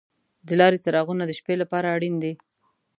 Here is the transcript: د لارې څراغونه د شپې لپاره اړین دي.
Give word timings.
د 0.47 0.49
لارې 0.59 0.77
څراغونه 0.83 1.23
د 1.27 1.31
شپې 1.39 1.55
لپاره 1.61 1.91
اړین 1.95 2.15
دي. 2.23 2.33